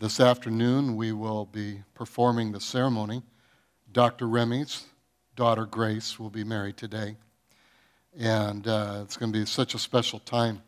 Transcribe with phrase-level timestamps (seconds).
[0.00, 3.24] This afternoon, we will be performing the ceremony.
[3.92, 4.28] Dr.
[4.28, 4.84] Remy's
[5.34, 7.16] daughter, Grace, will be married today.
[8.16, 10.62] And uh, it's going to be such a special time.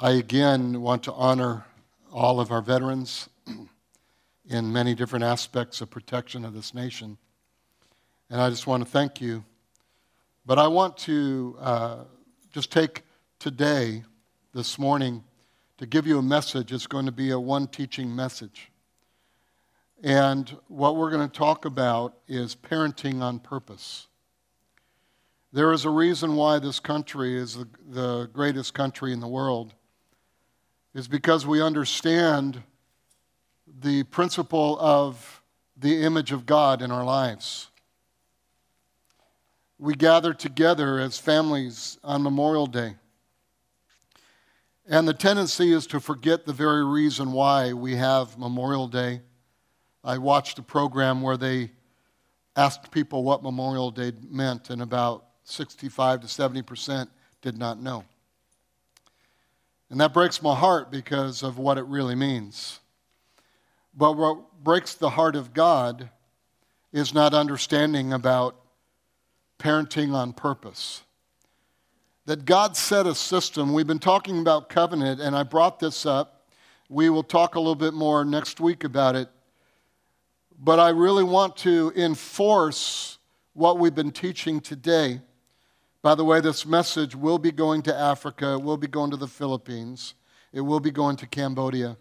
[0.00, 1.64] I again want to honor
[2.12, 3.28] all of our veterans
[4.48, 7.16] in many different aspects of protection of this nation.
[8.28, 9.44] And I just want to thank you.
[10.44, 11.96] But I want to uh,
[12.52, 13.02] just take
[13.38, 14.02] today,
[14.52, 15.22] this morning,
[15.78, 16.72] to give you a message.
[16.72, 18.70] It's going to be a one teaching message.
[20.02, 24.06] And what we're going to talk about is parenting on purpose.
[25.52, 29.72] There is a reason why this country is the, the greatest country in the world,
[30.94, 32.62] is because we understand
[33.80, 35.42] the principle of
[35.76, 37.68] the image of God in our lives.
[39.78, 42.96] We gather together as families on Memorial Day
[44.86, 49.22] and the tendency is to forget the very reason why we have Memorial Day.
[50.02, 51.70] I watched a program where they
[52.54, 57.10] asked people what Memorial Day meant, and about 65 to 70 percent
[57.40, 58.04] did not know.
[59.90, 62.80] And that breaks my heart because of what it really means.
[63.96, 66.10] But what breaks the heart of God
[66.92, 68.56] is not understanding about
[69.58, 71.02] parenting on purpose
[72.26, 73.72] that God set a system.
[73.72, 76.48] We've been talking about covenant, and I brought this up.
[76.88, 79.28] We will talk a little bit more next week about it.
[80.58, 83.18] But I really want to enforce
[83.52, 85.20] what we've been teaching today.
[86.02, 89.16] By the way, this message will be going to Africa, it will be going to
[89.16, 90.14] the Philippines,
[90.52, 91.96] it will be going to Cambodia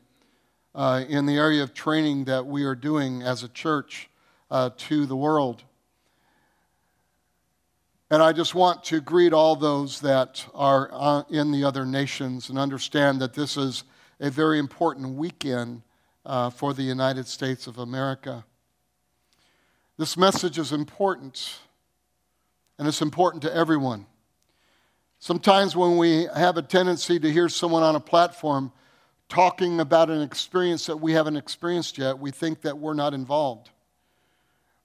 [0.76, 4.10] uh, in the area of training that we are doing as a church
[4.50, 5.64] uh, to the world.
[8.14, 12.50] And I just want to greet all those that are uh, in the other nations
[12.50, 13.86] and understand that this is
[14.20, 15.82] a very important weekend
[16.24, 18.46] uh, for the United States of America.
[19.98, 21.58] This message is important,
[22.78, 24.06] and it's important to everyone.
[25.18, 28.72] Sometimes when we have a tendency to hear someone on a platform
[29.28, 33.72] talking about an experience that we haven't experienced yet, we think that we're not involved.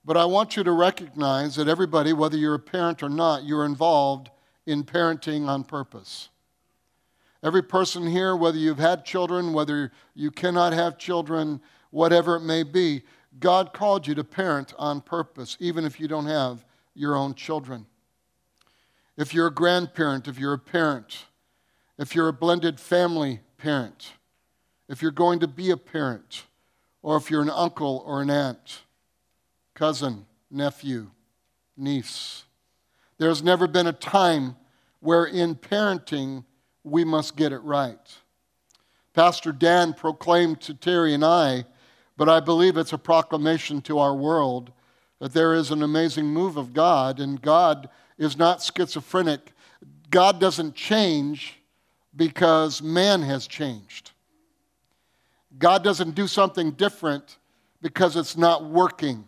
[0.08, 3.66] But I want you to recognize that everybody, whether you're a parent or not, you're
[3.66, 4.30] involved
[4.64, 6.30] in parenting on purpose.
[7.42, 11.60] Every person here, whether you've had children, whether you cannot have children,
[11.90, 13.02] whatever it may be,
[13.38, 16.64] God called you to parent on purpose, even if you don't have
[16.94, 17.84] your own children.
[19.18, 21.26] If you're a grandparent, if you're a parent,
[21.98, 24.14] if you're a blended family parent,
[24.88, 26.44] if you're going to be a parent,
[27.02, 28.84] or if you're an uncle or an aunt,
[29.78, 31.08] cousin, nephew,
[31.76, 32.42] niece.
[33.18, 34.56] There's never been a time
[34.98, 36.44] where in parenting
[36.82, 38.16] we must get it right.
[39.14, 41.64] Pastor Dan proclaimed to Terry and I,
[42.16, 44.72] but I believe it's a proclamation to our world
[45.20, 47.88] that there is an amazing move of God, and God
[48.18, 49.52] is not schizophrenic.
[50.10, 51.54] God doesn't change
[52.16, 54.10] because man has changed.
[55.56, 57.38] God doesn't do something different
[57.80, 59.24] because it's not working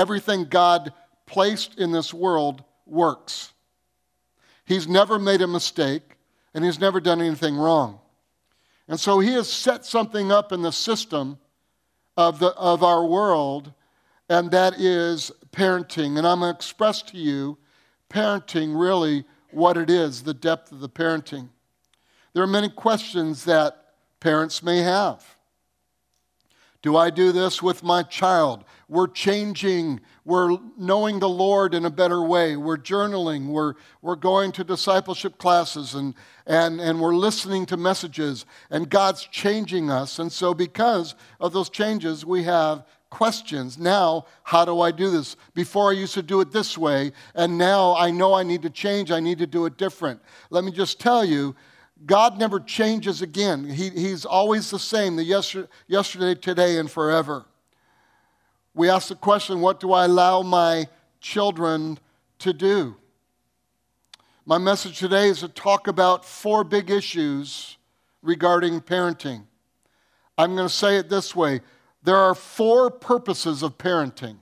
[0.00, 0.92] everything God
[1.26, 3.52] placed in this world works.
[4.64, 6.16] He's never made a mistake,
[6.54, 8.00] and he's never done anything wrong.
[8.88, 11.38] And so he has set something up in the system
[12.16, 13.72] of, the, of our world,
[14.28, 16.16] and that is parenting.
[16.16, 17.58] And I'm going to express to you
[18.08, 21.48] parenting really what it is, the depth of the parenting.
[22.32, 25.24] There are many questions that parents may have.
[26.82, 28.64] Do I do this with my child?
[28.90, 30.00] We're changing.
[30.24, 32.56] We're knowing the Lord in a better way.
[32.56, 33.46] We're journaling.
[33.46, 36.12] We're, we're going to discipleship classes and,
[36.44, 38.46] and, and we're listening to messages.
[38.68, 40.18] And God's changing us.
[40.18, 43.78] And so, because of those changes, we have questions.
[43.78, 45.36] Now, how do I do this?
[45.54, 48.70] Before I used to do it this way, and now I know I need to
[48.70, 49.12] change.
[49.12, 50.20] I need to do it different.
[50.50, 51.54] Let me just tell you
[52.06, 53.68] God never changes again.
[53.68, 57.44] He, he's always the same, the yesterday, yesterday, today, and forever.
[58.74, 60.88] We ask the question what do I allow my
[61.20, 61.98] children
[62.40, 62.96] to do?
[64.46, 67.76] My message today is to talk about four big issues
[68.22, 69.44] regarding parenting.
[70.38, 71.60] I'm going to say it this way
[72.02, 74.36] there are four purposes of parenting.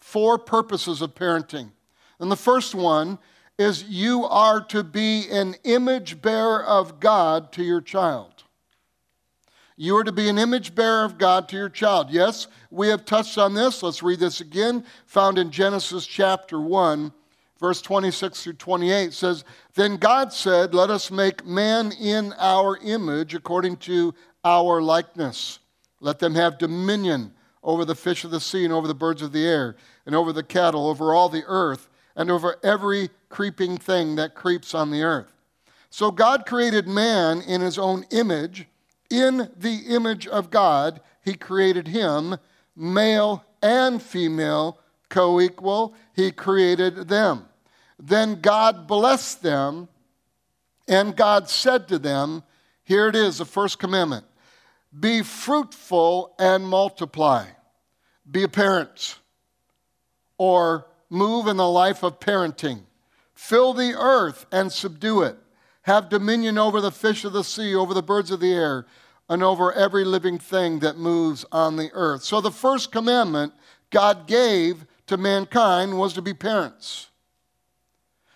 [0.00, 1.70] Four purposes of parenting.
[2.18, 3.18] And the first one
[3.58, 8.31] is you are to be an image bearer of God to your child.
[9.76, 12.10] You are to be an image bearer of God to your child.
[12.10, 13.82] Yes, we have touched on this.
[13.82, 17.12] Let's read this again, found in Genesis chapter 1,
[17.58, 23.34] verse 26 through 28 says, Then God said, Let us make man in our image,
[23.34, 24.14] according to
[24.44, 25.58] our likeness.
[26.00, 27.32] Let them have dominion
[27.62, 30.32] over the fish of the sea and over the birds of the air and over
[30.32, 35.02] the cattle, over all the earth, and over every creeping thing that creeps on the
[35.02, 35.32] earth.
[35.90, 38.66] So God created man in his own image.
[39.12, 42.38] In the image of God, he created him,
[42.74, 44.78] male and female,
[45.10, 45.94] co equal.
[46.16, 47.44] He created them.
[47.98, 49.88] Then God blessed them,
[50.88, 52.42] and God said to them,
[52.84, 54.24] Here it is, the first commandment
[54.98, 57.46] be fruitful and multiply.
[58.30, 59.18] Be a parent
[60.38, 62.80] or move in the life of parenting.
[63.34, 65.36] Fill the earth and subdue it.
[65.82, 68.86] Have dominion over the fish of the sea, over the birds of the air,
[69.32, 72.22] and over every living thing that moves on the earth.
[72.22, 73.54] So, the first commandment
[73.88, 77.08] God gave to mankind was to be parents.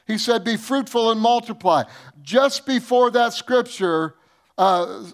[0.07, 1.83] He said, Be fruitful and multiply.
[2.23, 4.15] Just before that scripture
[4.57, 5.05] uh,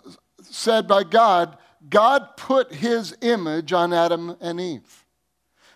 [0.42, 1.58] said by God,
[1.90, 5.04] God put his image on Adam and Eve.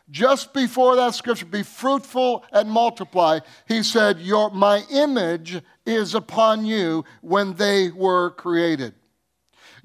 [0.09, 6.65] Just before that scripture, be fruitful and multiply, he said, Your, My image is upon
[6.65, 8.95] you when they were created.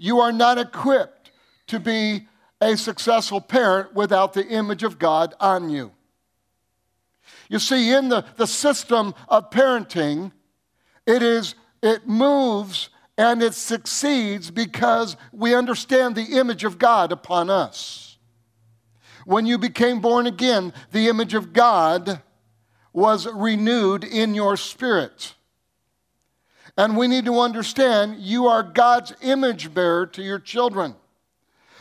[0.04, 1.30] You are not equipped
[1.68, 2.28] to be
[2.60, 5.92] a successful parent without the image of God on you.
[7.50, 10.32] You see, in the, the system of parenting,
[11.06, 11.54] it is
[11.84, 18.18] it moves and it succeeds because we understand the image of God upon us.
[19.26, 22.24] When you became born again, the image of God
[22.92, 25.36] was renewed in your spirit.
[26.78, 30.96] And we need to understand you are God's image bearer to your children.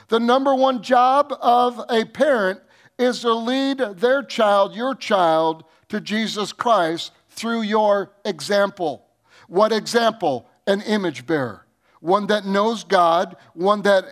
[0.09, 2.61] The number one job of a parent
[2.99, 9.07] is to lead their child, your child, to Jesus Christ through your example.
[9.49, 10.49] What example?
[10.67, 11.67] An image bearer.
[12.01, 14.05] One that knows God, one that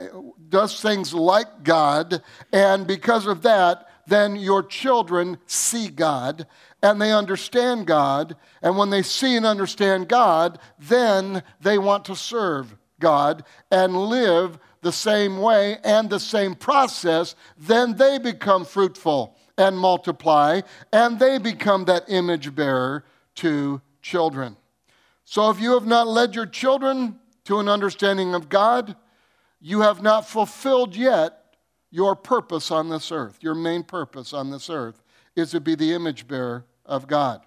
[0.48, 2.22] does things like God,
[2.52, 6.46] and because of that, then your children see God
[6.82, 8.36] and they understand God.
[8.62, 14.58] And when they see and understand God, then they want to serve God and live
[14.80, 17.34] the same way and the same process.
[17.56, 20.60] Then they become fruitful and multiply,
[20.92, 23.04] and they become that image bearer
[23.34, 24.56] to children.
[25.24, 28.94] So if you have not led your children to an understanding of God,
[29.60, 31.56] you have not fulfilled yet
[31.90, 33.38] your purpose on this earth.
[33.40, 35.02] Your main purpose on this earth
[35.34, 37.42] is to be the image bearer of God.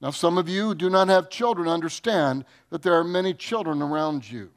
[0.00, 3.82] Now, some of you who do not have children understand that there are many children
[3.82, 4.50] around you.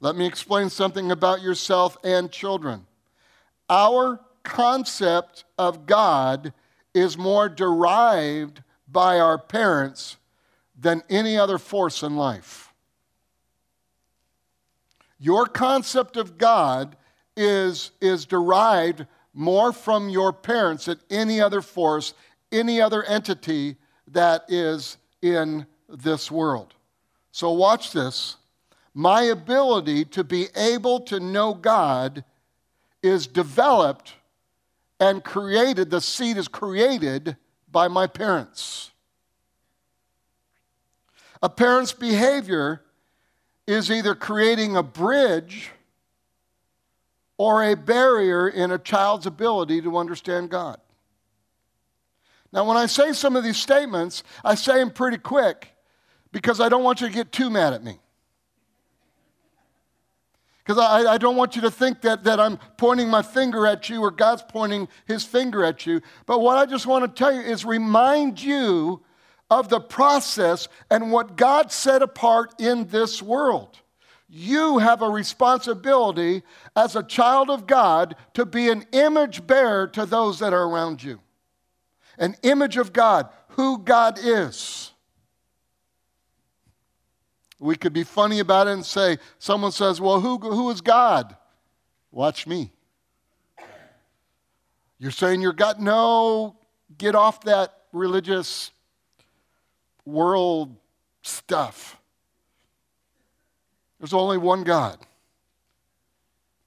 [0.00, 2.86] Let me explain something about yourself and children.
[3.70, 6.52] Our concept of God
[6.92, 10.16] is more derived by our parents
[10.78, 12.72] than any other force in life.
[15.20, 16.96] Your concept of God
[17.36, 22.14] is, is derived more from your parents than any other force,
[22.50, 23.76] any other entity
[24.08, 26.74] that is in this world.
[27.30, 28.36] So, watch this.
[28.94, 32.24] My ability to be able to know God
[33.02, 34.14] is developed
[35.00, 37.36] and created, the seed is created
[37.70, 38.90] by my parents.
[41.42, 42.82] A parent's behavior
[43.66, 45.70] is either creating a bridge
[47.38, 50.80] or a barrier in a child's ability to understand God.
[52.52, 55.74] Now, when I say some of these statements, I say them pretty quick
[56.32, 57.98] because I don't want you to get too mad at me.
[60.64, 63.88] Because I, I, don't want you to think that, that I'm pointing my finger at
[63.88, 66.00] you or God's pointing his finger at you.
[66.24, 69.02] But what I just want to tell you is remind you
[69.50, 73.81] of the process and what God set apart in this world.
[74.34, 76.42] You have a responsibility
[76.74, 81.02] as a child of God to be an image bearer to those that are around
[81.02, 81.20] you.
[82.16, 84.92] An image of God, who God is.
[87.60, 91.36] We could be funny about it and say, someone says, Well, who, who is God?
[92.10, 92.72] Watch me.
[94.98, 95.78] You're saying you're God?
[95.78, 96.56] No,
[96.96, 98.70] get off that religious
[100.06, 100.74] world
[101.20, 101.98] stuff.
[104.02, 104.98] There's only one God.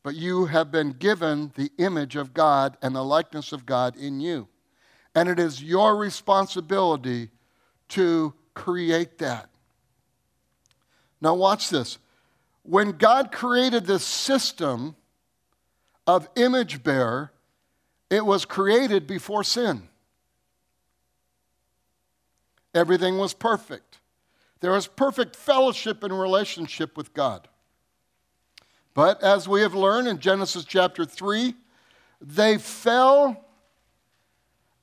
[0.03, 4.21] But you have been given the image of God and the likeness of God in
[4.21, 4.47] you.
[5.13, 7.31] And it is your responsibility
[7.89, 9.49] to create that.
[11.19, 11.97] Now, watch this.
[12.63, 14.95] When God created this system
[16.07, 17.33] of image bearer,
[18.09, 19.89] it was created before sin.
[22.73, 23.84] Everything was perfect.
[24.61, 27.47] There was perfect fellowship and relationship with God.
[28.93, 31.53] But as we have learned in Genesis chapter 3,
[32.21, 33.45] they fell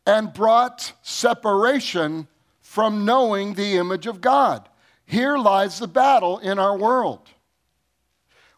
[0.07, 2.29] and brought separation
[2.61, 4.69] from knowing the image of God.
[5.07, 7.29] Here lies the battle in our world.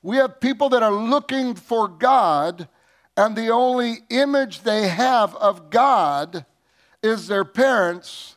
[0.03, 2.69] We have people that are looking for God,
[3.17, 6.45] and the only image they have of God
[7.03, 8.34] is their parents,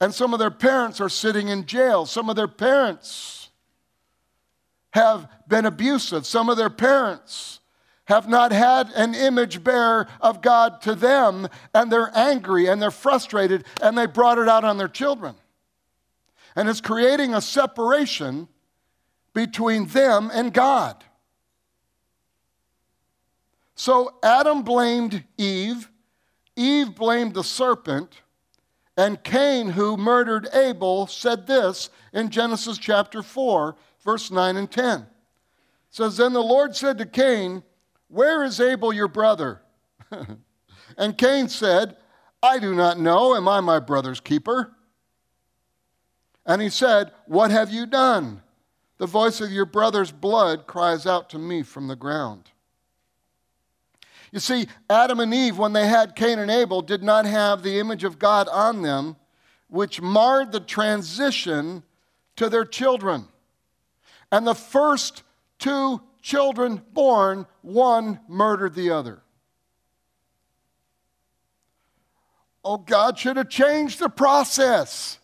[0.00, 2.06] and some of their parents are sitting in jail.
[2.06, 3.50] Some of their parents
[4.92, 6.26] have been abusive.
[6.26, 7.60] Some of their parents
[8.06, 12.90] have not had an image bearer of God to them, and they're angry and they're
[12.90, 15.36] frustrated, and they brought it out on their children.
[16.56, 18.48] And it's creating a separation
[19.32, 21.04] between them and God.
[23.76, 25.88] So Adam blamed Eve,
[26.56, 28.20] Eve blamed the serpent,
[29.00, 35.00] and Cain, who murdered Abel, said this in Genesis chapter 4, verse 9 and 10.
[35.00, 35.06] It
[35.88, 37.62] says, Then the Lord said to Cain,
[38.08, 39.62] Where is Abel your brother?
[40.98, 41.96] and Cain said,
[42.42, 43.34] I do not know.
[43.34, 44.76] Am I my brother's keeper?
[46.44, 48.42] And he said, What have you done?
[48.98, 52.50] The voice of your brother's blood cries out to me from the ground.
[54.32, 57.78] You see, Adam and Eve, when they had Cain and Abel, did not have the
[57.80, 59.16] image of God on them,
[59.68, 61.82] which marred the transition
[62.36, 63.26] to their children.
[64.30, 65.24] And the first
[65.58, 69.22] two children born, one murdered the other.
[72.64, 75.18] Oh, God should have changed the process.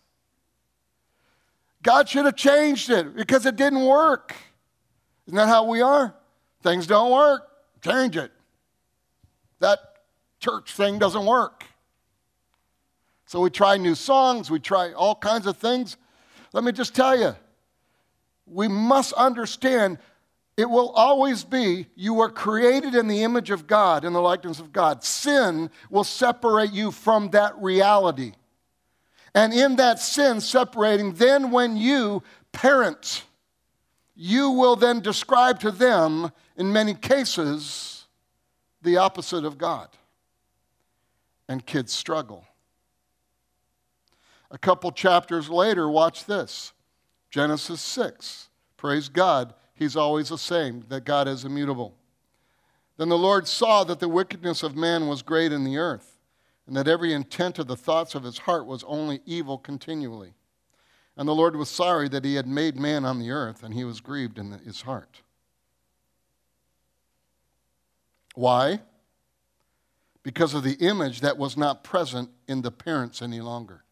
[1.83, 4.35] God should have changed it because it didn't work.
[5.27, 6.15] Isn't that how we are?
[6.61, 7.47] Things don't work,
[7.81, 8.31] change it.
[9.59, 9.79] That
[10.39, 11.65] church thing doesn't work.
[13.25, 15.97] So we try new songs, we try all kinds of things.
[16.53, 17.35] Let me just tell you,
[18.45, 19.99] we must understand
[20.55, 24.59] it will always be you were created in the image of God, in the likeness
[24.59, 25.03] of God.
[25.03, 28.33] Sin will separate you from that reality.
[29.35, 32.23] And in that sin separating, then when you
[32.53, 33.23] parent,
[34.15, 37.96] you will then describe to them, in many cases,
[38.81, 39.89] the opposite of God.
[41.49, 42.45] And kids struggle.
[44.51, 46.73] A couple chapters later, watch this
[47.29, 48.49] Genesis 6.
[48.75, 51.95] Praise God, He's always the same, that God is immutable.
[52.97, 56.17] Then the Lord saw that the wickedness of man was great in the earth
[56.67, 60.33] and that every intent of the thoughts of his heart was only evil continually.
[61.15, 63.85] And the Lord was sorry that he had made man on the earth, and he
[63.85, 65.21] was grieved in his heart.
[68.37, 68.81] Why?
[70.21, 73.83] Because of the image that was not present in the parents any longer.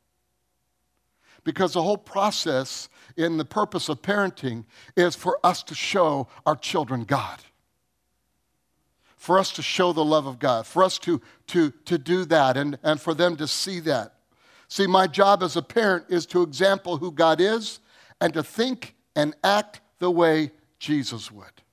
[1.44, 6.56] Because the whole process in the purpose of parenting is for us to show our
[6.56, 7.40] children God
[9.26, 12.58] for us to show the love of God, for us to, to, to do that
[12.58, 14.14] and, and for them to see that.
[14.68, 17.80] See, my job as a parent is to example who God is
[18.22, 21.64] and to think and act the way Jesus would.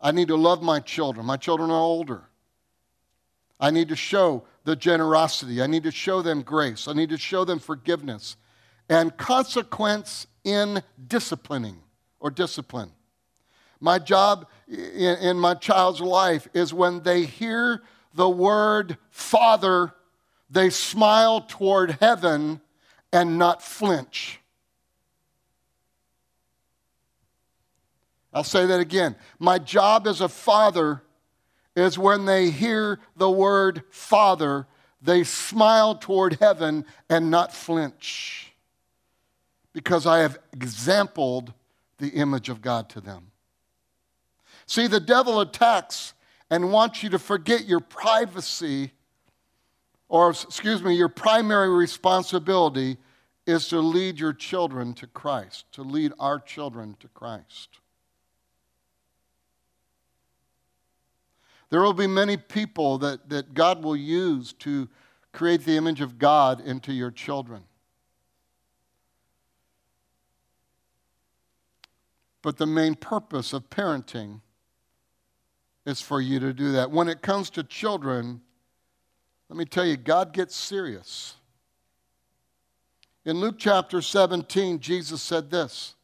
[0.00, 1.26] I need to love my children.
[1.26, 2.22] My children are older.
[3.60, 5.60] I need to show the generosity.
[5.60, 6.86] I need to show them grace.
[6.86, 8.36] I need to show them forgiveness
[8.88, 11.78] and consequence in disciplining
[12.20, 12.92] or discipline.
[13.80, 17.82] My job in, my child's life is when they hear
[18.14, 19.92] the word Father,
[20.50, 22.60] they smile toward heaven
[23.12, 24.40] and not flinch.
[28.32, 29.16] I'll say that again.
[29.38, 31.02] My job as a father
[31.74, 34.66] is when they hear the word Father,
[35.00, 38.52] they smile toward heaven and not flinch
[39.72, 41.52] because I have exampled
[41.98, 43.30] the image of God to them.
[44.66, 46.14] See, the devil attacks
[46.50, 48.92] and wants you to forget your privacy,
[50.08, 52.96] or excuse me, your primary responsibility
[53.46, 57.78] is to lead your children to Christ, to lead our children to Christ.
[61.70, 64.88] There will be many people that, that God will use to
[65.32, 67.64] create the image of God into your children.
[72.42, 74.40] But the main purpose of parenting
[75.84, 76.90] is for you to do that.
[76.90, 78.40] When it comes to children,
[79.48, 81.34] let me tell you, God gets serious.
[83.24, 85.94] In Luke chapter 17, Jesus said this.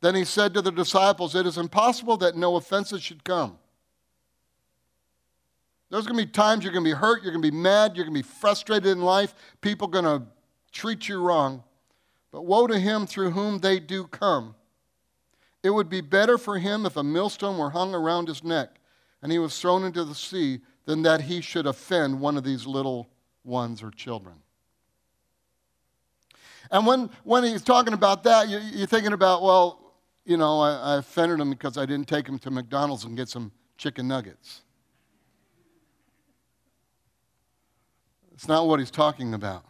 [0.00, 3.58] Then he said to the disciples, It is impossible that no offenses should come.
[5.94, 7.94] There's going to be times you're going to be hurt, you're going to be mad,
[7.94, 10.26] you're going to be frustrated in life, people are going to
[10.72, 11.62] treat you wrong.
[12.32, 14.56] But woe to him through whom they do come.
[15.62, 18.80] It would be better for him if a millstone were hung around his neck
[19.22, 22.66] and he was thrown into the sea than that he should offend one of these
[22.66, 23.08] little
[23.44, 24.34] ones or children.
[26.72, 30.72] And when, when he's talking about that, you, you're thinking about, well, you know, I,
[30.72, 34.62] I offended him because I didn't take him to McDonald's and get some chicken nuggets.
[38.44, 39.64] It's not what he's talking about.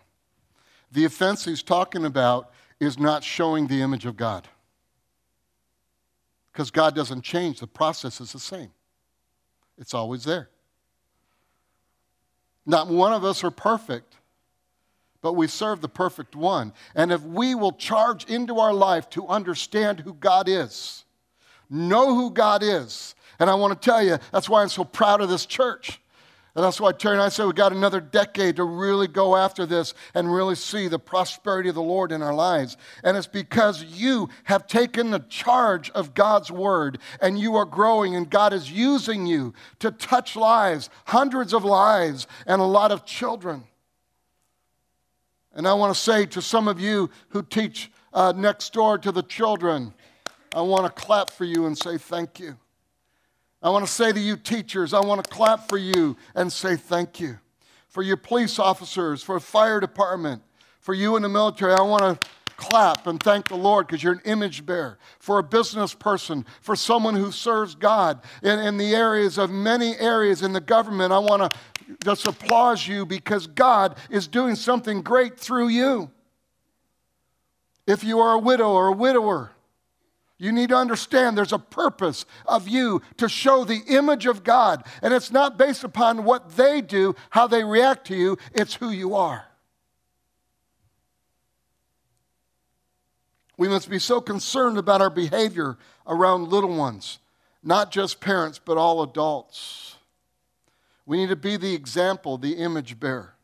[0.90, 2.50] The offense he's talking about
[2.81, 4.49] is not showing the image of God
[6.50, 8.73] because God doesn't change, the process is the same.
[9.78, 10.49] It's always there.
[12.66, 14.16] Not one of us are perfect,
[15.23, 16.73] but we serve the perfect one.
[16.97, 21.04] And if we will charge into our life to understand who God is,
[21.71, 25.21] know who God is, and I want to tell you, that's why I'm so proud
[25.21, 26.00] of this church.
[26.56, 29.66] And that's why Terry and I said we've got another decade to really go after
[29.66, 32.76] this and really see the prosperity of the Lord in our lives.
[33.02, 38.14] And it's because you have taken the charge of God's word and you are growing,
[38.14, 43.04] and God is using you to touch lives, hundreds of lives, and a lot of
[43.04, 43.64] children.
[45.54, 49.11] And I want to say to some of you who teach uh, next door to
[49.11, 49.92] the children,
[50.54, 52.56] I want to clap for you and say thank you.
[53.64, 56.76] I want to say to you, teachers, I want to clap for you and say
[56.76, 57.38] thank you.
[57.88, 60.42] For your police officers, for a fire department,
[60.80, 64.12] for you in the military, I want to clap and thank the Lord because you're
[64.12, 64.99] an image bearer.
[65.18, 69.97] For a business person, for someone who serves God in, in the areas of many
[69.97, 71.59] areas in the government, I want to
[72.04, 76.11] just applaud you because God is doing something great through you.
[77.87, 79.53] If you are a widow or a widower,
[80.38, 84.84] you need to understand there's a purpose of you to show the image of God.
[85.00, 88.90] And it's not based upon what they do, how they react to you, it's who
[88.90, 89.46] you are.
[93.56, 97.20] We must be so concerned about our behavior around little ones,
[97.62, 99.96] not just parents, but all adults.
[101.06, 103.34] We need to be the example, the image bearer.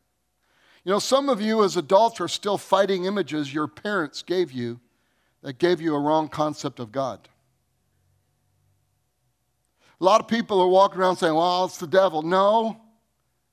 [0.83, 4.81] You know, some of you as adults are still fighting images your parents gave you
[5.41, 7.27] that gave you a wrong concept of God.
[9.99, 12.21] A lot of people are walking around saying, well, it's the devil.
[12.21, 12.81] No,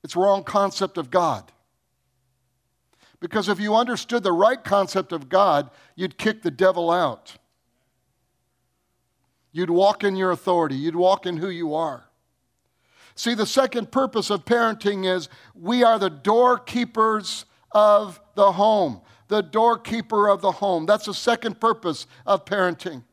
[0.03, 1.51] it's wrong concept of God.
[3.19, 7.35] Because if you understood the right concept of God, you'd kick the devil out.
[9.51, 12.05] You'd walk in your authority, you'd walk in who you are.
[13.15, 19.41] See, the second purpose of parenting is we are the doorkeepers of the home the
[19.41, 20.85] doorkeeper of the home.
[20.85, 23.03] That's the second purpose of parenting.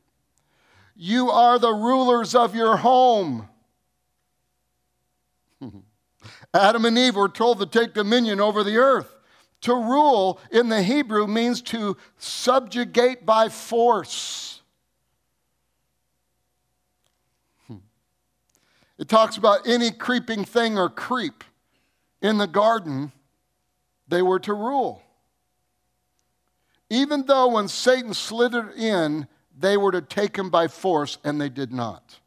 [0.96, 3.48] You are the rulers of your home.
[6.55, 9.14] Adam and Eve were told to take dominion over the earth.
[9.62, 14.61] To rule in the Hebrew means to subjugate by force.
[17.66, 17.76] Hmm.
[18.98, 21.44] It talks about any creeping thing or creep
[22.22, 23.12] in the garden,
[24.09, 25.02] they were to rule.
[26.88, 29.27] Even though when Satan slithered in,
[29.59, 32.20] they were to take him by force, and they did not.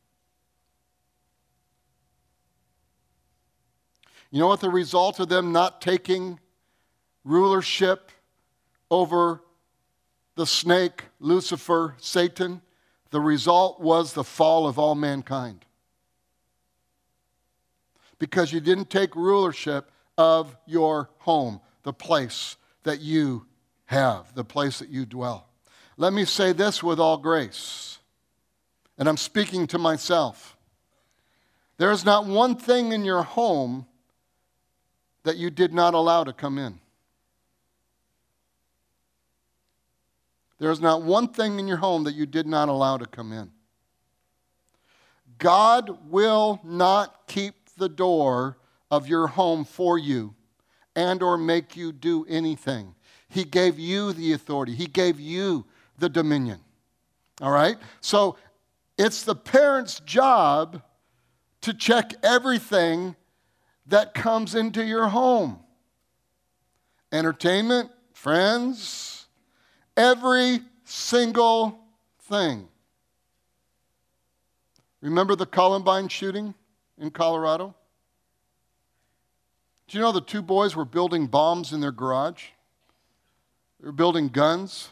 [4.32, 6.39] You know what the result of them not taking
[7.24, 8.12] rulership
[8.91, 9.41] over
[10.36, 12.62] the snake, Lucifer, Satan?
[13.12, 15.65] The result was the fall of all mankind.
[18.19, 23.45] Because you didn't take rulership of your home, the place that you
[23.89, 25.47] have, the place that you dwell.
[25.97, 27.97] Let me say this with all grace,
[28.99, 30.56] and I'm speaking to myself.
[31.80, 33.88] There is not one thing in your home
[35.23, 36.80] that you did not allow to come in.
[40.60, 43.34] There is not one thing in your home that you did not allow to come
[43.34, 43.49] in.
[45.39, 48.60] God will not keep the door
[48.91, 50.36] of your home for you
[50.95, 52.93] and or make you do anything
[53.29, 55.65] he gave you the authority, He gave you
[55.97, 56.59] the dominion.
[57.41, 57.77] All right?
[58.01, 58.37] So
[58.97, 60.81] it's the parent's job
[61.61, 63.15] to check everything
[63.85, 65.59] that comes into your home
[67.11, 69.25] entertainment, friends,
[69.97, 71.79] every single
[72.23, 72.67] thing.
[75.01, 76.53] Remember the Columbine shooting
[76.99, 77.73] in Colorado?
[79.87, 82.49] Do you know the two boys were building bombs in their garage?
[83.79, 84.89] They were building guns,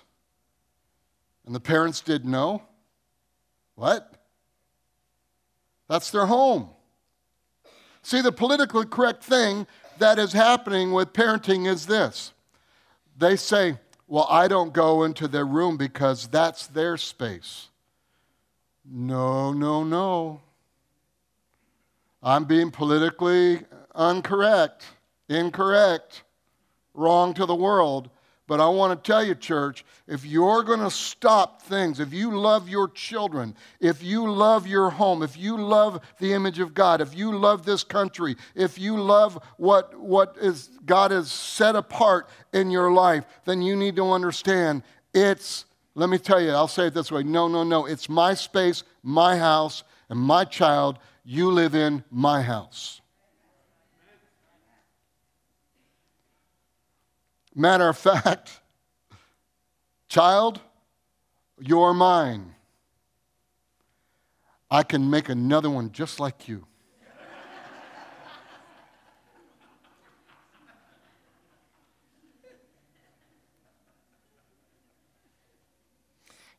[1.45, 2.61] and the parents didn't know.
[3.75, 4.13] What?
[5.87, 6.69] That's their home.
[8.01, 9.67] See, the politically correct thing
[9.99, 12.31] that is happening with parenting is this
[13.17, 17.69] they say, Well, I don't go into their room because that's their space.
[18.85, 20.41] No, no, no.
[22.23, 23.61] I'm being politically
[23.97, 24.85] incorrect,
[25.29, 26.23] incorrect,
[26.93, 28.09] wrong to the world.
[28.47, 32.37] But I want to tell you, church, if you're going to stop things, if you
[32.37, 37.01] love your children, if you love your home, if you love the image of God,
[37.01, 42.29] if you love this country, if you love what, what is God has set apart
[42.53, 44.81] in your life, then you need to understand
[45.13, 47.85] it's, let me tell you, I'll say it this way no, no, no.
[47.85, 50.99] It's my space, my house, and my child.
[51.25, 53.01] You live in my house.
[57.59, 58.59] Matter of fact,
[60.07, 60.61] child,
[61.59, 62.53] you're mine.
[64.69, 66.67] I can make another one just like you.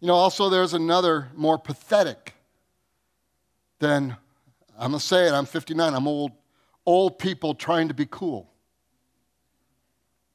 [0.00, 2.34] You know, also there's another more pathetic
[3.78, 4.16] than,
[4.76, 6.32] I'm to say it, I'm 59, I'm old,
[6.84, 8.50] old people trying to be cool.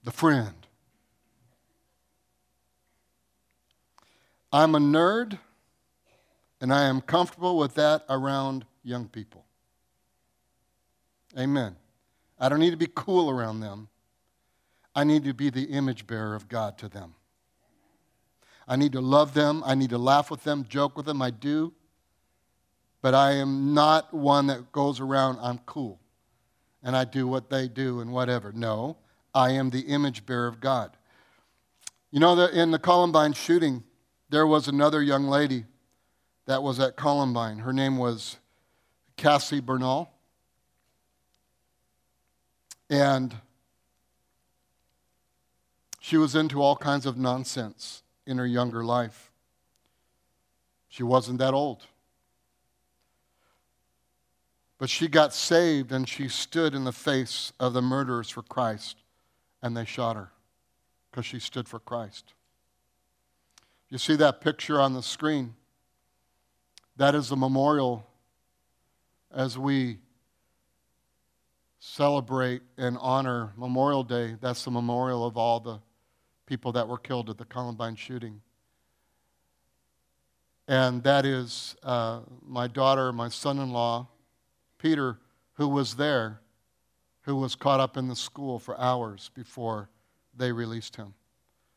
[0.04, 0.54] The friend.
[4.52, 5.40] I'm a nerd,
[6.62, 9.46] and I am comfortable with that around young people.
[11.38, 11.76] Amen.
[12.40, 13.88] I don't need to be cool around them.
[14.96, 17.16] I need to be the image bearer of God to them.
[18.68, 19.64] I need to love them.
[19.66, 21.22] I need to laugh with them, joke with them.
[21.22, 21.74] I do.
[23.02, 26.00] But I am not one that goes around, I'm cool.
[26.84, 28.52] And I do what they do and whatever.
[28.52, 28.98] No,
[29.34, 30.96] I am the image bearer of God.
[32.12, 33.84] You know, that in the Columbine shooting,
[34.30, 35.66] there was another young lady
[36.46, 37.60] that was at Columbine.
[37.60, 38.38] Her name was
[39.18, 40.10] Cassie Bernall.
[42.90, 43.36] And
[46.00, 49.32] she was into all kinds of nonsense in her younger life.
[50.90, 51.88] She wasn't that old.
[54.78, 59.03] But she got saved and she stood in the face of the murderers for Christ
[59.64, 60.30] and they shot her
[61.10, 62.34] because she stood for Christ.
[63.90, 65.56] You see that picture on the screen?
[66.98, 68.06] That is the memorial
[69.34, 69.98] as we
[71.80, 74.36] celebrate and honor Memorial Day.
[74.42, 75.80] That's the memorial of all the
[76.46, 78.42] people that were killed at the Columbine shooting.
[80.68, 84.08] And that is uh, my daughter, my son in law,
[84.78, 85.20] Peter,
[85.54, 86.42] who was there,
[87.24, 89.90] who was caught up in the school for hours before
[90.36, 91.14] they released him,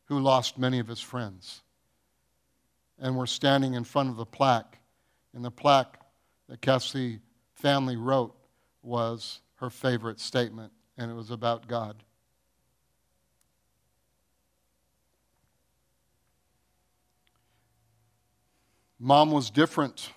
[0.07, 1.63] who lost many of his friends.
[2.99, 4.79] And we're standing in front of the plaque.
[5.35, 6.01] And the plaque
[6.49, 7.21] that Cassie
[7.55, 8.35] family wrote
[8.83, 12.03] was her favorite statement, and it was about God.
[18.99, 20.11] Mom was different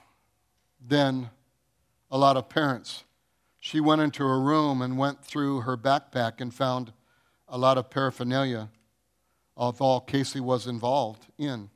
[0.87, 1.29] than
[2.09, 3.03] a lot of parents.
[3.69, 6.91] She went into her room and went through her backpack and found
[7.47, 8.71] a lot of paraphernalia
[9.55, 11.69] of all Casey was involved in.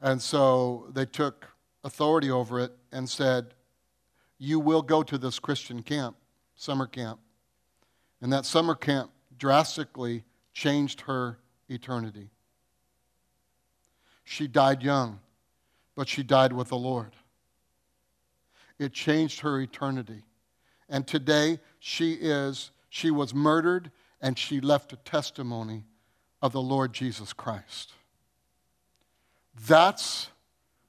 [0.00, 1.48] And so they took
[1.84, 3.52] authority over it and said,
[4.38, 6.16] You will go to this Christian camp,
[6.54, 7.20] summer camp.
[8.22, 12.30] And that summer camp drastically changed her eternity.
[14.24, 15.20] She died young
[15.94, 17.12] but she died with the Lord.
[18.78, 20.24] It changed her eternity.
[20.88, 25.84] And today she is, she was murdered and she left a testimony
[26.42, 27.92] of the Lord Jesus Christ.
[29.66, 30.28] That's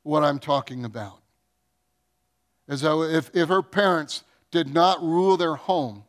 [0.04, 1.19] what I'm talking about.
[2.67, 6.04] As though if, if her parents did not rule their home,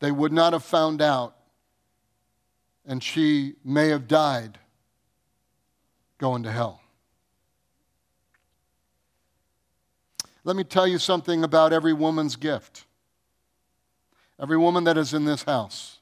[0.00, 1.36] they would not have found out,
[2.86, 4.58] and she may have died
[6.18, 6.80] going to hell.
[10.48, 12.86] Let me tell you something about every woman's gift.
[14.40, 15.98] Every woman that is in this house.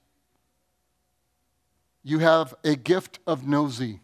[2.05, 3.99] You have a gift of nosy.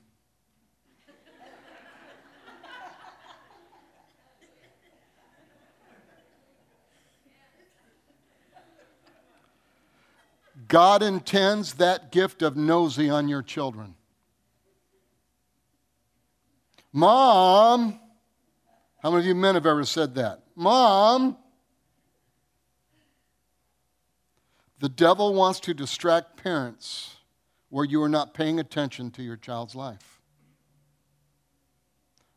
[10.66, 13.94] God intends that gift of nosy on your children.
[16.92, 18.00] Mom,
[19.02, 20.42] how many of you men have ever said that?
[20.54, 21.36] Mom,
[24.78, 27.16] the devil wants to distract parents
[27.68, 30.20] where you are not paying attention to your child's life.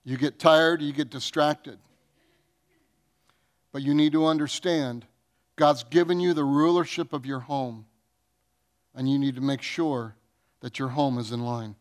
[0.04, 1.78] You get tired, you get distracted.
[3.72, 5.06] But you need to understand
[5.58, 7.86] God's given you the rulership of your home,
[8.96, 10.16] and you need to make sure
[10.62, 11.76] that your home is in line.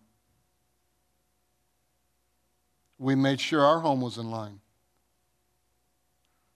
[2.98, 4.60] We made sure our home was in line.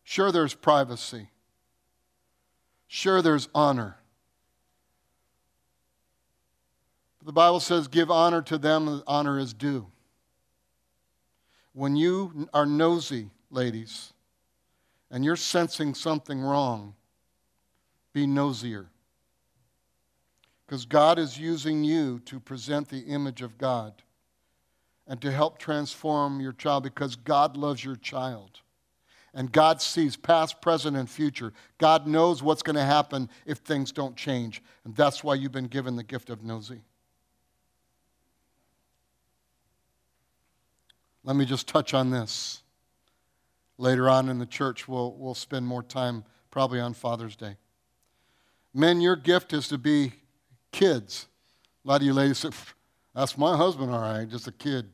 [0.09, 1.29] Sure, there's privacy.
[2.87, 3.99] Sure, there's honor.
[7.19, 9.87] But The Bible says, give honor to them honor is due.
[11.75, 14.15] When you are nosy, ladies,
[15.11, 16.95] and you're sensing something wrong,
[18.15, 18.89] be nosier.
[20.65, 23.93] Because God is using you to present the image of God
[25.07, 28.63] and to help transform your child because God loves your child.
[29.39, 31.53] And God sees past, present, and future.
[31.79, 34.61] God knows what's going to happen if things don't change.
[34.85, 36.81] And that's why you've been given the gift of nosy.
[41.23, 42.63] Let me just touch on this.
[43.77, 47.59] Later on in the church, we'll, we'll spend more time probably on Father's Day.
[48.75, 50.15] Men, your gift is to be
[50.73, 51.29] kids.
[51.85, 52.51] A lot of you ladies say,
[53.15, 54.89] That's my husband, all right, just a kid.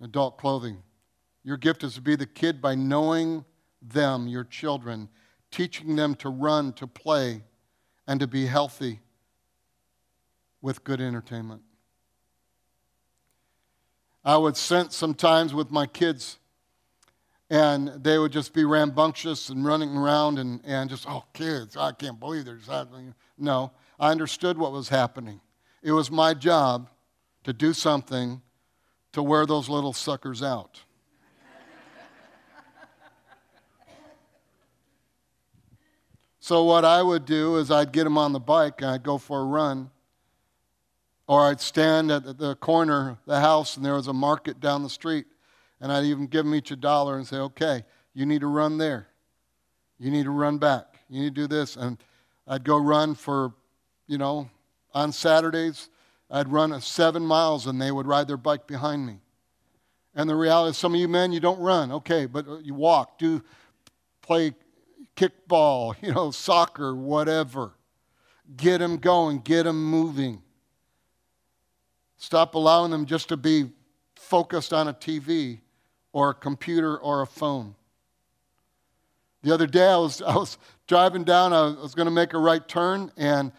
[0.00, 0.84] Adult clothing.
[1.44, 3.44] Your gift is to be the kid by knowing
[3.82, 5.10] them, your children,
[5.50, 7.44] teaching them to run, to play,
[8.06, 9.00] and to be healthy
[10.62, 11.62] with good entertainment.
[14.24, 16.38] I would sense sometimes with my kids,
[17.50, 21.92] and they would just be rambunctious and running around and, and just, oh, kids, I
[21.92, 23.14] can't believe there's happening.
[23.36, 25.42] No, I understood what was happening.
[25.82, 26.88] It was my job
[27.44, 28.40] to do something
[29.12, 30.80] to wear those little suckers out.
[36.44, 39.16] So, what I would do is I'd get them on the bike and I'd go
[39.16, 39.90] for a run
[41.26, 44.82] or I'd stand at the corner of the house and there was a market down
[44.82, 45.24] the street,
[45.80, 48.76] and I'd even give them each a dollar and say, okay, you need to run
[48.76, 49.08] there.
[49.98, 50.98] You need to run back.
[51.08, 51.76] You need to do this.
[51.76, 51.96] And
[52.46, 53.54] I'd go run for,
[54.06, 54.50] you know,
[54.92, 55.88] on Saturdays,
[56.30, 59.18] I'd run seven miles and they would ride their bike behind me.
[60.14, 61.90] And the reality is, some of you men, you don't run.
[61.90, 63.42] Okay, but you walk, do
[64.20, 64.52] play
[65.16, 67.72] kickball, you know, soccer, whatever.
[68.56, 70.42] Get them going, get them moving.
[72.16, 73.70] Stop allowing them just to be
[74.14, 75.60] focused on a TV
[76.12, 77.74] or a computer or a phone.
[79.42, 82.38] The other day, I was, I was driving down, I was going to make a
[82.38, 83.52] right turn, and,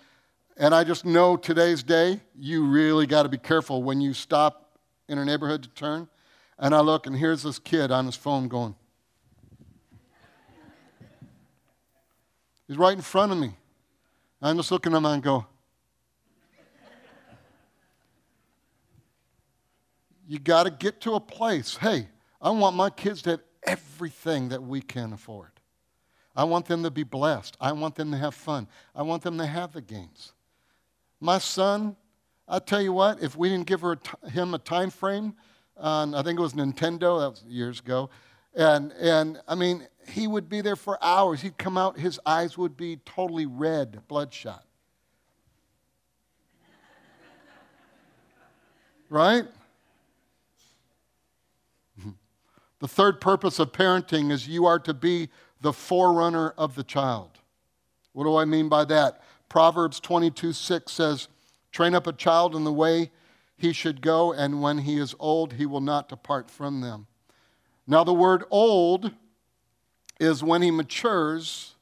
[0.58, 4.80] and I just know today's day, you really got to be careful when you stop
[5.08, 6.08] in a neighborhood to turn.
[6.58, 8.76] And I look, and here's this kid on his phone going.
[12.68, 13.56] He's right in front of me.
[14.42, 15.46] I'm just looking at him and go,
[20.28, 21.78] you got to get to a place.
[21.78, 22.08] Hey,
[22.42, 25.52] I want my kids to have everything that we can afford.
[26.36, 27.56] I want them to be blessed.
[27.62, 28.68] I want them to have fun.
[28.94, 30.34] I want them to have the games.
[31.22, 31.96] My son,
[32.48, 35.34] I tell you what, if we didn't give t- him a time frame
[35.78, 38.10] on, I think it was Nintendo, that was years ago,
[38.56, 41.42] and, and I mean, he would be there for hours.
[41.42, 44.66] He'd come out, his eyes would be totally red, bloodshot.
[49.10, 49.46] right?
[52.80, 55.30] The third purpose of parenting is you are to be
[55.62, 57.32] the forerunner of the child.
[58.12, 59.24] What do I mean by that?
[59.50, 61.28] Proverbs 22 6 says,
[61.72, 63.12] Train up a child in the way
[63.58, 67.08] he should go, and when he is old, he will not depart from them.
[67.88, 69.12] Now, the word old
[70.20, 71.76] is when he matures,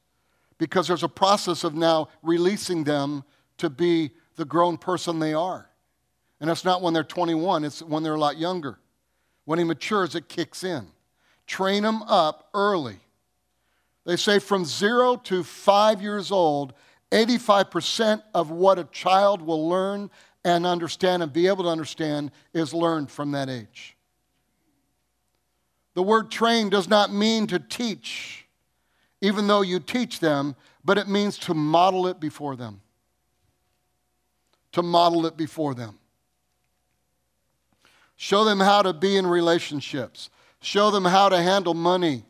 [0.57, 3.23] because there's a process of now releasing them
[3.57, 5.69] to be the grown person they are.
[6.39, 8.79] And it's not when they're 21, it's when they're a lot younger.
[9.45, 10.87] When he matures, it kicks in.
[11.47, 12.99] Train them up early.
[14.05, 16.73] They say from zero to five years old,
[17.11, 20.09] 85% of what a child will learn
[20.43, 23.92] and understand and be able to understand is learned from that age.
[25.93, 28.45] The word train does not mean to teach,
[29.21, 32.82] even though you teach them, but it means to model it before them.
[34.73, 35.99] To model it before them.
[38.15, 40.29] Show them how to be in relationships.
[40.62, 42.23] Show them how to handle money.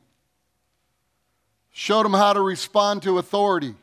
[1.71, 3.75] Show them how to respond to authority.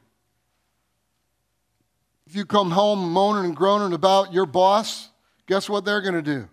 [2.27, 5.09] If you come home moaning and groaning about your boss,
[5.47, 6.49] guess what they're going to do?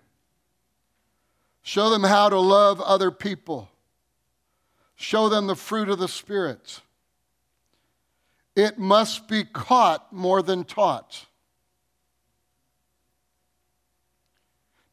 [1.68, 3.70] Show them how to love other people.
[4.96, 6.80] Show them the fruit of the Spirit.
[8.56, 11.26] It must be caught more than taught.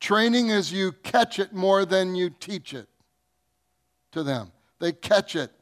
[0.00, 2.88] Training is you catch it more than you teach it
[4.10, 4.50] to them.
[4.80, 5.52] They catch it.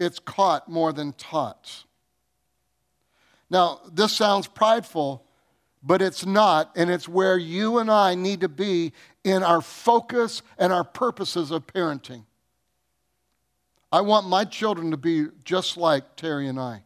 [0.00, 1.84] It's caught more than taught.
[3.50, 5.26] Now, this sounds prideful,
[5.82, 8.92] but it's not, and it's where you and I need to be
[9.24, 12.24] in our focus and our purposes of parenting.
[13.90, 16.82] I want my children to be just like Terry and I.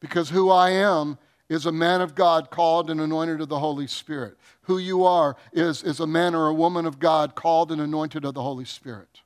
[0.00, 3.86] Because who I am is a man of God called and anointed of the Holy
[3.86, 4.36] Spirit.
[4.62, 8.24] Who you are is, is a man or a woman of God called and anointed
[8.24, 9.20] of the Holy Spirit.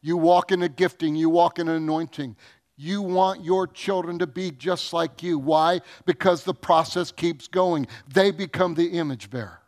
[0.00, 2.36] You walk in a gifting, you walk in an anointing.
[2.76, 5.38] You want your children to be just like you.
[5.38, 5.80] Why?
[6.06, 7.86] Because the process keeps going.
[8.12, 9.60] They become the image bearer.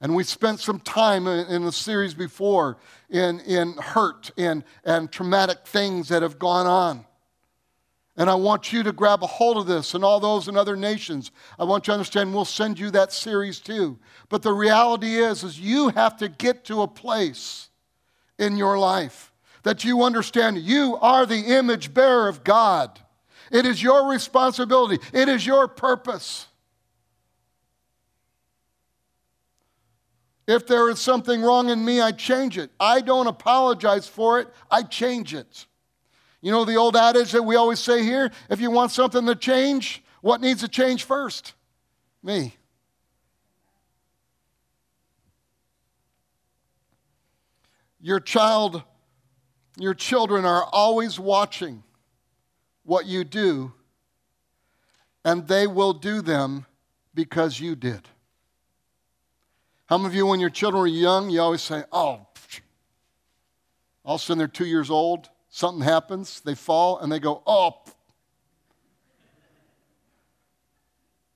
[0.00, 2.76] And we spent some time in the series before
[3.08, 7.06] in, in hurt and, and traumatic things that have gone on.
[8.18, 10.76] And I want you to grab a hold of this and all those in other
[10.76, 11.30] nations.
[11.58, 13.98] I want you to understand we'll send you that series too.
[14.28, 17.70] But the reality is, is you have to get to a place
[18.38, 19.32] in your life
[19.66, 23.00] that you understand you are the image bearer of God.
[23.50, 26.46] It is your responsibility, it is your purpose.
[30.46, 32.70] If there is something wrong in me, I change it.
[32.78, 35.66] I don't apologize for it, I change it.
[36.40, 39.34] You know the old adage that we always say here if you want something to
[39.34, 41.54] change, what needs to change first?
[42.22, 42.54] Me.
[48.00, 48.84] Your child
[49.76, 51.82] your children are always watching
[52.84, 53.72] what you do,
[55.24, 56.66] and they will do them
[57.14, 58.08] because you did.
[59.86, 62.26] How many of you, when your children were young, you always say, Oh,
[64.04, 67.42] all of a sudden they're two years old, something happens, they fall, and they go,
[67.46, 67.82] Oh.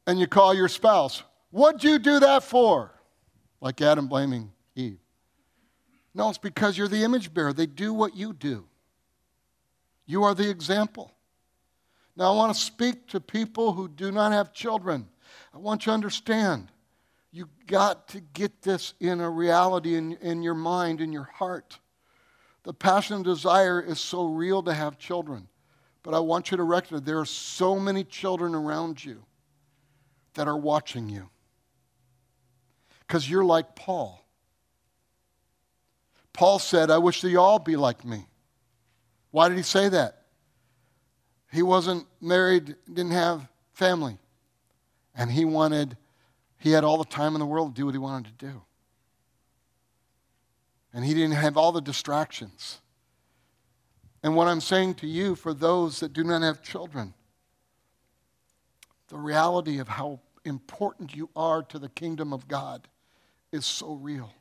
[0.06, 2.92] And you call your spouse, What'd you do that for?
[3.60, 4.98] Like Adam blaming Eve.
[6.14, 7.52] No, it's because you're the image bearer.
[7.52, 8.66] They do what you do.
[10.06, 11.12] You are the example.
[12.16, 15.08] Now, I want to speak to people who do not have children.
[15.54, 16.68] I want you to understand
[17.32, 21.78] you got to get this in a reality in, in your mind, in your heart.
[22.64, 25.48] The passion and desire is so real to have children.
[26.02, 29.22] But I want you to recognize there are so many children around you
[30.34, 31.28] that are watching you.
[33.06, 34.19] Because you're like Paul.
[36.40, 38.24] Paul said, I wish they all be like me.
[39.30, 40.22] Why did he say that?
[41.52, 44.16] He wasn't married, didn't have family.
[45.14, 45.98] And he wanted,
[46.56, 48.62] he had all the time in the world to do what he wanted to do.
[50.94, 52.80] And he didn't have all the distractions.
[54.22, 57.12] And what I'm saying to you, for those that do not have children,
[59.08, 62.88] the reality of how important you are to the kingdom of God
[63.52, 64.32] is so real.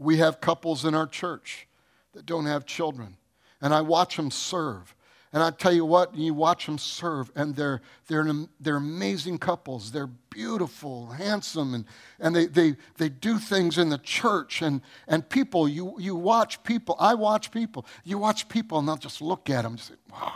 [0.00, 1.68] We have couples in our church
[2.14, 3.18] that don't have children,
[3.60, 4.94] and I watch them serve.
[5.32, 8.26] And I tell you what, you watch them serve, and they're, they're,
[8.58, 9.92] they're amazing couples.
[9.92, 11.84] They're beautiful, handsome, and,
[12.18, 14.62] and they, they, they do things in the church.
[14.62, 17.86] And, and people, you, you watch people, I watch people.
[18.02, 20.32] You watch people, and they'll just look at them and say, wow.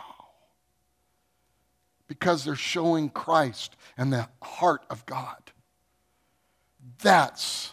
[2.07, 5.40] Because they're showing Christ and the heart of God.
[7.03, 7.72] That's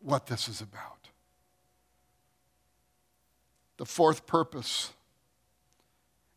[0.00, 0.93] what this is about.
[3.84, 4.94] The fourth purpose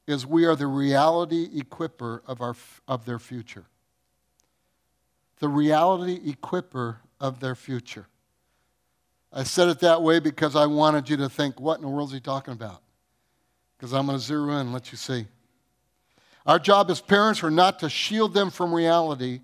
[0.06, 2.58] is we are the reality equiper of, our,
[2.90, 3.64] of their future.
[5.40, 8.08] The reality equiper of their future.
[9.32, 12.10] I said it that way because I wanted you to think, what in the world
[12.10, 12.82] is he talking about?
[13.78, 15.26] Because I'm going to zero in and let you see.
[16.46, 19.40] Our job as parents are not to shield them from reality,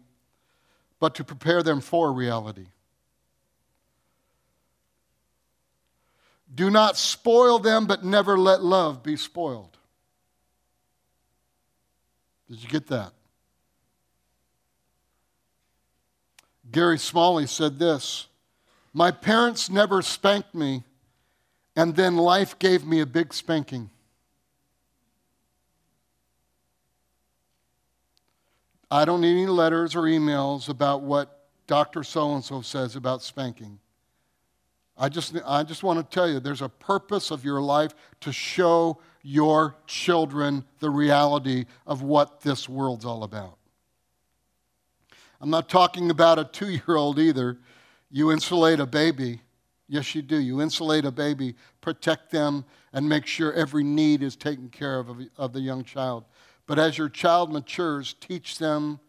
[1.00, 2.66] but to prepare them for reality.
[6.54, 9.78] Do not spoil them, but never let love be spoiled.
[12.50, 13.14] Did you get that?
[16.72, 18.28] Gary Smalley said this
[18.94, 20.84] My parents never spanked me,
[21.76, 23.90] and then life gave me a big spanking.
[28.92, 32.04] I don't need any letters or emails about what Dr.
[32.04, 33.80] So and so says about spanking.
[34.98, 38.32] I just, I just want to tell you there's a purpose of your life to
[38.32, 43.58] show your children the reality of what this world's all about.
[45.42, 47.58] I'm not talking about a two year old either.
[48.12, 49.42] You insulate a baby.
[49.90, 50.38] Yes, you do.
[50.38, 52.64] You insulate a baby, protect them,
[52.94, 56.24] and make sure every need is taken care of of the young child.
[56.66, 59.00] But as your child matures, teach them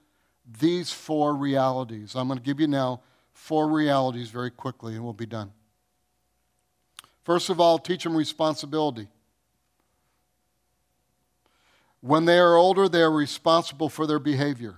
[0.61, 2.15] these four realities.
[2.17, 5.53] I'm going to give you now four realities very quickly, and we'll be done.
[7.25, 9.09] First of all, teach them responsibility.
[12.01, 14.77] When they are older, they are responsible for their behavior.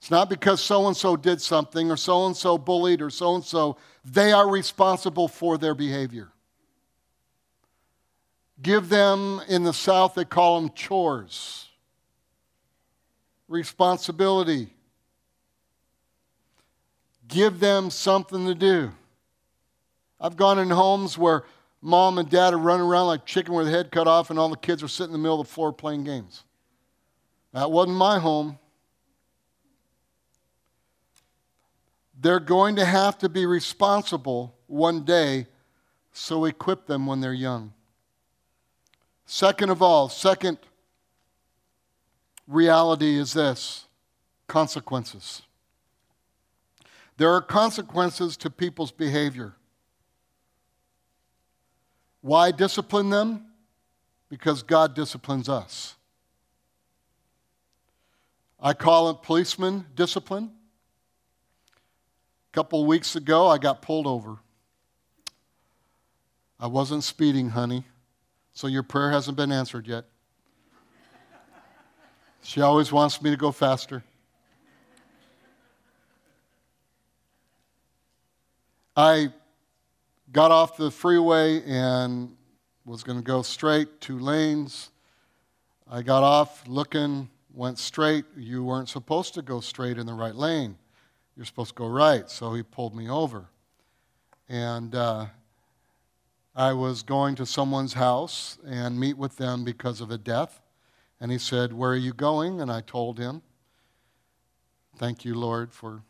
[0.00, 3.34] It's not because so and so did something or so and so bullied or so
[3.34, 3.76] and so.
[4.04, 6.28] They are responsible for their behavior.
[8.62, 11.68] Give them, in the South, they call them chores.
[13.48, 14.72] Responsibility.
[17.28, 18.92] Give them something to do.
[20.20, 21.44] I've gone in homes where
[21.82, 24.48] mom and dad are running around like chicken with their head cut off, and all
[24.48, 26.44] the kids are sitting in the middle of the floor playing games.
[27.52, 28.58] That wasn't my home.
[32.18, 35.46] They're going to have to be responsible one day,
[36.12, 37.72] so equip them when they're young.
[39.26, 40.58] Second of all, second
[42.46, 43.86] reality is this
[44.46, 45.42] consequences.
[47.16, 49.54] There are consequences to people's behavior.
[52.26, 53.46] Why discipline them?
[54.28, 55.94] Because God disciplines us.
[58.58, 60.50] I call it policeman discipline.
[62.50, 64.38] A couple weeks ago, I got pulled over.
[66.58, 67.84] I wasn't speeding, honey,
[68.54, 70.06] so your prayer hasn't been answered yet.
[72.42, 74.02] She always wants me to go faster.
[78.96, 79.32] I
[80.32, 82.36] got off the freeway and
[82.84, 84.90] was going to go straight, two lanes.
[85.90, 88.24] I got off looking, went straight.
[88.36, 90.76] You weren't supposed to go straight in the right lane.
[91.36, 92.28] You're supposed to go right.
[92.30, 93.46] So he pulled me over.
[94.48, 95.26] And uh,
[96.54, 100.60] I was going to someone's house and meet with them because of a death.
[101.20, 102.60] And he said, Where are you going?
[102.60, 103.42] And I told him,
[104.98, 106.02] Thank you, Lord, for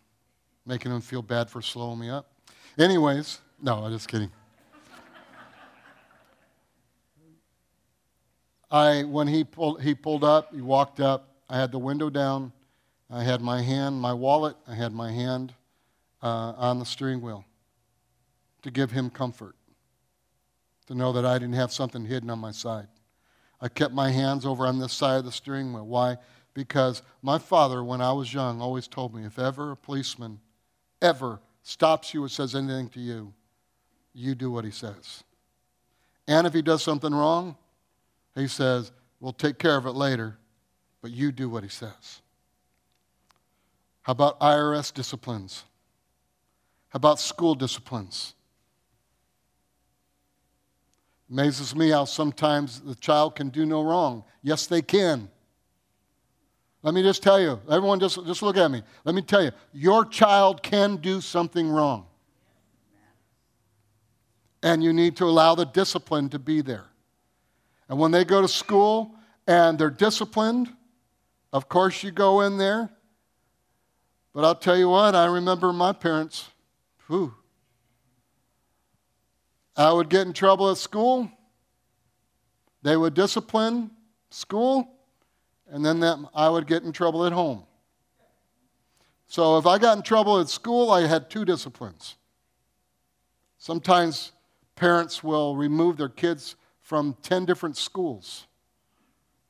[0.64, 2.30] making him feel bad for slowing me up.
[2.78, 4.30] Anyways, no, I'm just kidding.
[8.70, 12.52] I, when he pulled, he pulled up, he walked up, I had the window down,
[13.08, 15.54] I had my hand, my wallet, I had my hand
[16.22, 17.44] uh, on the steering wheel
[18.62, 19.54] to give him comfort,
[20.88, 22.88] to know that I didn't have something hidden on my side.
[23.60, 25.86] I kept my hands over on this side of the steering wheel.
[25.86, 26.16] Why?
[26.52, 30.40] Because my father, when I was young, always told me if ever a policeman
[31.00, 33.32] ever stops you or says anything to you,
[34.16, 35.22] you do what he says.
[36.26, 37.56] And if he does something wrong,
[38.34, 38.90] he says,
[39.20, 40.36] We'll take care of it later,
[41.00, 42.20] but you do what he says.
[44.02, 45.64] How about IRS disciplines?
[46.90, 48.34] How about school disciplines?
[51.30, 54.22] Amazes me how sometimes the child can do no wrong.
[54.42, 55.28] Yes, they can.
[56.82, 58.82] Let me just tell you, everyone just, just look at me.
[59.04, 62.06] Let me tell you, your child can do something wrong.
[64.62, 66.86] And you need to allow the discipline to be there.
[67.88, 69.14] And when they go to school
[69.46, 70.72] and they're disciplined,
[71.52, 72.90] of course you go in there.
[74.32, 76.48] But I'll tell you what, I remember my parents,
[77.06, 77.34] whew,
[79.76, 81.30] I would get in trouble at school.
[82.82, 83.90] They would discipline
[84.30, 84.96] school
[85.70, 87.64] and then that, I would get in trouble at home.
[89.26, 92.14] So if I got in trouble at school, I had two disciplines.
[93.58, 94.32] Sometimes
[94.76, 98.46] parents will remove their kids from 10 different schools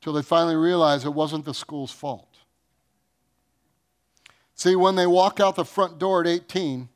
[0.01, 2.39] till they finally realize it wasn't the school's fault.
[4.55, 6.89] See, when they walk out the front door at 18,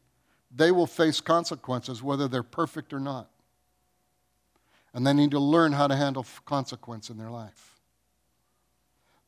[0.55, 3.28] they will face consequences, whether they're perfect or not.
[4.95, 7.76] And they need to learn how to handle consequence in their life.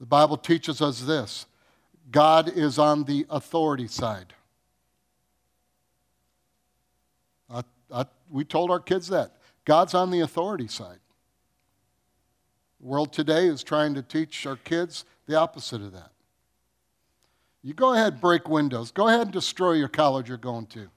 [0.00, 1.46] The Bible teaches us this
[2.10, 4.32] God is on the authority side.
[7.48, 9.36] I, I, we told our kids that.
[9.64, 10.98] God's on the authority side.
[12.80, 16.10] The world today is trying to teach our kids the opposite of that.
[17.62, 18.90] You go ahead break windows.
[18.90, 20.88] Go ahead and destroy your college you're going to.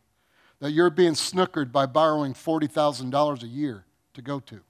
[0.60, 4.62] That you're being snookered by borrowing $40,000 a year to go to.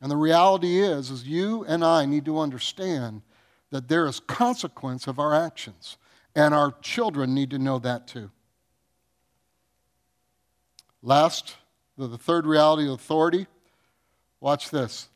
[0.00, 3.22] And the reality is, is you and I need to understand
[3.70, 5.96] that there is consequence of our actions.
[6.34, 8.30] And our children need to know that too.
[11.08, 11.56] Last,
[11.96, 13.46] the third reality of authority.
[14.40, 15.08] Watch this.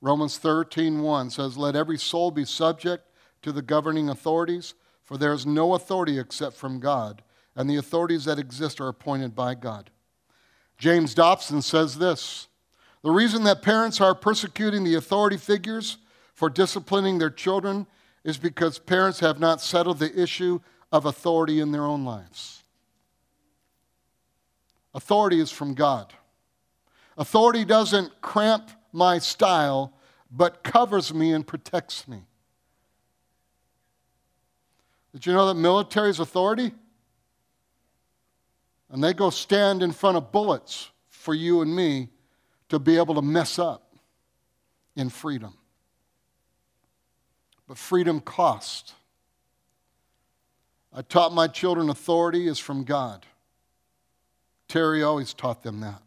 [0.00, 3.06] Romans 13, 1 says, Let every soul be subject
[3.42, 4.72] to the governing authorities,
[5.02, 7.20] for there is no authority except from God,
[7.54, 9.90] and the authorities that exist are appointed by God.
[10.78, 12.48] James Dobson says this
[13.02, 15.98] the reason that parents are persecuting the authority figures
[16.32, 17.86] for disciplining their children
[18.24, 22.63] is because parents have not settled the issue of authority in their own lives.
[24.94, 26.12] Authority is from God.
[27.16, 29.92] Authority doesn't cramp my style,
[30.30, 32.22] but covers me and protects me.
[35.12, 36.72] Did you know that military is authority?
[38.90, 42.08] And they go stand in front of bullets for you and me
[42.68, 43.96] to be able to mess up
[44.96, 45.54] in freedom.
[47.66, 48.94] But freedom cost.
[50.92, 53.26] I taught my children authority is from God.
[54.74, 56.02] Terry always taught them that.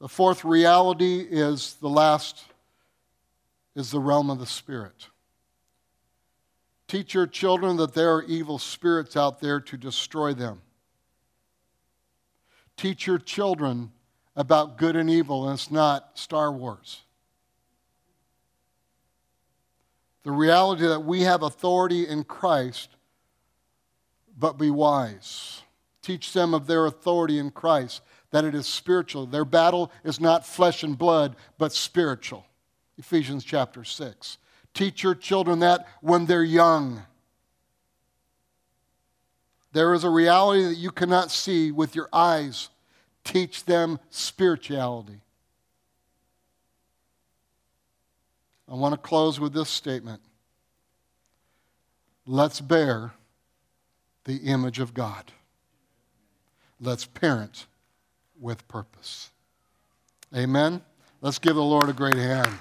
[0.00, 2.42] The fourth reality is the last
[3.76, 5.06] is the realm of the spirit.
[6.88, 10.60] Teach your children that there are evil spirits out there to destroy them.
[12.76, 13.92] Teach your children
[14.34, 17.02] about good and evil, and it's not Star Wars.
[20.24, 22.88] The reality that we have authority in Christ,
[24.36, 25.62] but be wise.
[26.02, 29.26] Teach them of their authority in Christ, that it is spiritual.
[29.26, 32.46] Their battle is not flesh and blood, but spiritual.
[32.96, 34.38] Ephesians chapter 6.
[34.72, 37.02] Teach your children that when they're young.
[39.72, 42.70] There is a reality that you cannot see with your eyes.
[43.24, 45.20] Teach them spirituality.
[48.68, 50.22] I want to close with this statement.
[52.26, 53.12] Let's bear
[54.24, 55.32] the image of God.
[56.80, 57.66] Let's parent
[58.40, 59.30] with purpose.
[60.34, 60.80] Amen.
[61.20, 62.52] Let's give the Lord a great hand.